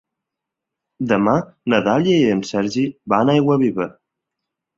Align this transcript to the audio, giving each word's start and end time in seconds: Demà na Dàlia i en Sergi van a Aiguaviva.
Demà 1.11 1.35
na 1.73 1.81
Dàlia 1.89 2.17
i 2.23 2.33
en 2.37 2.41
Sergi 2.53 2.87
van 3.15 3.31
a 3.31 3.37
Aiguaviva. 3.37 3.89